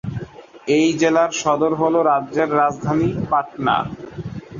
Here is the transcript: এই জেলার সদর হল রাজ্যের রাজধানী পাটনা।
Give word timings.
এই 0.75 0.87
জেলার 1.01 1.31
সদর 1.41 1.71
হল 1.81 1.95
রাজ্যের 2.09 2.49
রাজধানী 2.59 3.09
পাটনা। 3.31 3.75